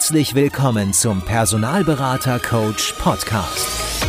[0.00, 4.02] Herzlich willkommen zum Personalberater Coach Podcast.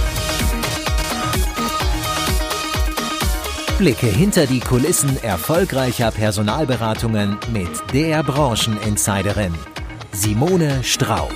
[3.77, 9.53] Blicke hinter die Kulissen erfolgreicher Personalberatungen mit der Brancheninsiderin
[10.13, 11.35] Simone Straub.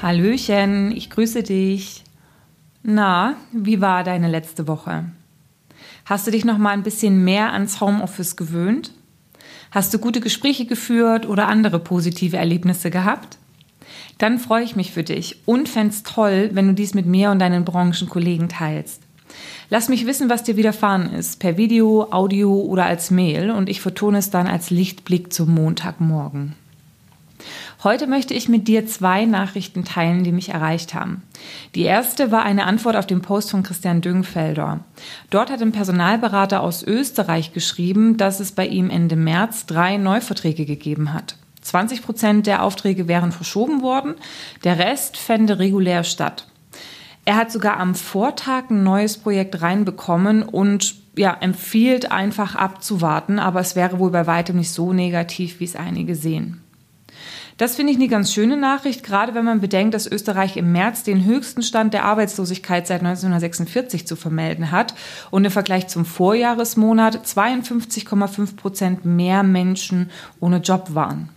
[0.00, 2.04] Hallöchen, ich grüße dich.
[2.82, 5.04] Na, wie war deine letzte Woche?
[6.06, 8.92] Hast du dich noch mal ein bisschen mehr ans Homeoffice gewöhnt?
[9.70, 13.38] Hast du gute Gespräche geführt oder andere positive Erlebnisse gehabt?
[14.18, 17.38] Dann freue ich mich für dich und fände toll, wenn du dies mit mir und
[17.38, 19.02] deinen Branchenkollegen teilst.
[19.68, 23.80] Lass mich wissen, was dir widerfahren ist, per Video, Audio oder als Mail und ich
[23.80, 26.54] vertone es dann als Lichtblick zum Montagmorgen.
[27.84, 31.22] Heute möchte ich mit dir zwei Nachrichten teilen, die mich erreicht haben.
[31.74, 34.80] Die erste war eine Antwort auf den Post von Christian Düngfelder.
[35.28, 40.64] Dort hat ein Personalberater aus Österreich geschrieben, dass es bei ihm Ende März drei Neuverträge
[40.64, 41.36] gegeben hat.
[41.60, 44.14] 20 Prozent der Aufträge wären verschoben worden,
[44.64, 46.46] der Rest fände regulär statt.
[47.26, 53.60] Er hat sogar am Vortag ein neues Projekt reinbekommen und ja, empfiehlt einfach abzuwarten, aber
[53.60, 56.62] es wäre wohl bei weitem nicht so negativ, wie es einige sehen.
[57.56, 61.04] Das finde ich eine ganz schöne Nachricht, gerade wenn man bedenkt, dass Österreich im März
[61.04, 64.94] den höchsten Stand der Arbeitslosigkeit seit 1946 zu vermelden hat
[65.30, 71.30] und im Vergleich zum Vorjahresmonat 52,5 Prozent mehr Menschen ohne Job waren.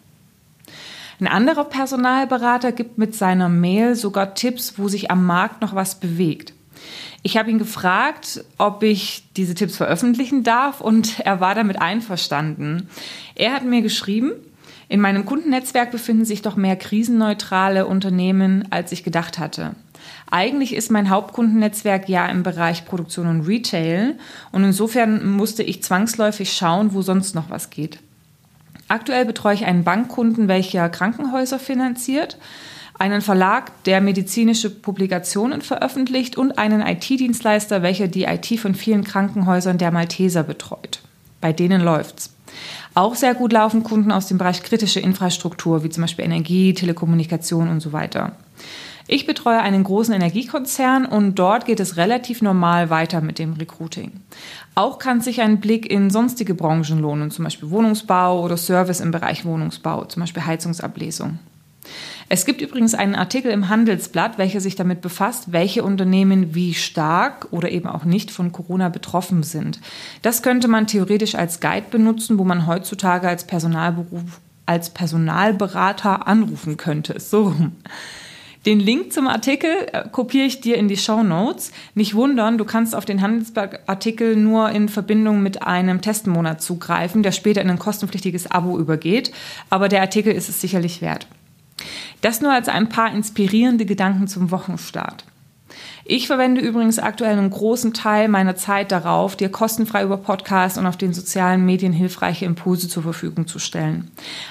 [1.21, 6.01] Ein anderer Personalberater gibt mit seiner Mail sogar Tipps, wo sich am Markt noch was
[6.01, 6.53] bewegt.
[7.23, 12.89] Ich habe ihn gefragt, ob ich diese Tipps veröffentlichen darf und er war damit einverstanden.
[13.35, 14.31] Er hat mir geschrieben,
[14.89, 19.75] in meinem Kundennetzwerk befinden sich doch mehr krisenneutrale Unternehmen, als ich gedacht hatte.
[20.31, 24.15] Eigentlich ist mein Hauptkundennetzwerk ja im Bereich Produktion und Retail
[24.51, 27.99] und insofern musste ich zwangsläufig schauen, wo sonst noch was geht.
[28.87, 32.37] Aktuell betreue ich einen Bankkunden, welcher Krankenhäuser finanziert,
[32.97, 39.77] einen Verlag, der medizinische Publikationen veröffentlicht und einen IT-Dienstleister, welcher die IT von vielen Krankenhäusern
[39.77, 41.01] der Malteser betreut.
[41.39, 42.33] Bei denen läuft's.
[42.95, 47.69] Auch sehr gut laufen Kunden aus dem Bereich kritische Infrastruktur, wie zum Beispiel Energie, Telekommunikation
[47.69, 48.33] und so weiter.
[49.11, 54.11] Ich betreue einen großen Energiekonzern und dort geht es relativ normal weiter mit dem Recruiting.
[54.75, 59.09] Auch kann sich ein Blick in sonstige Branchen lohnen, zum Beispiel Wohnungsbau oder Service im
[59.09, 61.39] Bereich Wohnungsbau, zum Beispiel Heizungsablesung.
[62.31, 67.47] Es gibt übrigens einen Artikel im Handelsblatt, welcher sich damit befasst, welche Unternehmen wie stark
[67.49, 69.79] oder eben auch nicht von Corona betroffen sind.
[70.21, 76.77] Das könnte man theoretisch als Guide benutzen, wo man heutzutage als Personalberuf als Personalberater anrufen
[76.77, 77.19] könnte.
[77.19, 77.55] So.
[78.67, 81.71] Den Link zum Artikel äh, kopiere ich dir in die Show Notes.
[81.95, 87.31] Nicht wundern, du kannst auf den Handelsblatt-Artikel nur in Verbindung mit einem Testmonat zugreifen, der
[87.31, 89.31] später in ein kostenpflichtiges Abo übergeht.
[89.71, 91.25] Aber der Artikel ist es sicherlich wert.
[92.21, 95.25] Das nur als ein paar inspirierende Gedanken zum Wochenstart.
[96.11, 100.87] Ich verwende übrigens aktuell einen großen Teil meiner Zeit darauf, dir kostenfrei über Podcasts und
[100.87, 104.09] auf den sozialen Medien hilfreiche Impulse zur Verfügung zu stellen.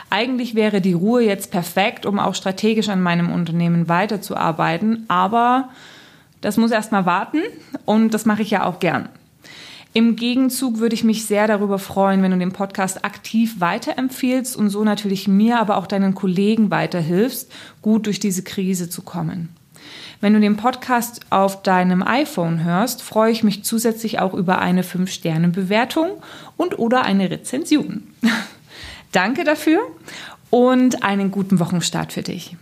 [0.09, 5.71] Eigentlich wäre die Ruhe jetzt perfekt, um auch strategisch an meinem Unternehmen weiterzuarbeiten, aber
[6.41, 7.43] das muss erstmal warten
[7.85, 9.09] und das mache ich ja auch gern.
[9.99, 14.71] Im Gegenzug würde ich mich sehr darüber freuen, wenn du den Podcast aktiv weiterempfehlst und
[14.71, 17.51] so natürlich mir, aber auch deinen Kollegen weiterhilfst,
[17.83, 19.49] gut durch diese Krise zu kommen.
[20.21, 24.83] Wenn du den Podcast auf deinem iPhone hörst, freue ich mich zusätzlich auch über eine
[24.83, 26.11] 5-Sterne-Bewertung
[26.57, 28.05] und oder eine Rezension.
[29.11, 29.81] Danke dafür
[30.51, 32.57] und einen guten Wochenstart für dich.